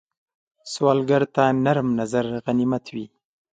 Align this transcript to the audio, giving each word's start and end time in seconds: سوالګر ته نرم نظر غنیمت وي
سوالګر 0.71 1.23
ته 1.35 1.43
نرم 1.63 1.87
نظر 1.99 2.25
غنیمت 2.45 2.85
وي 2.93 3.05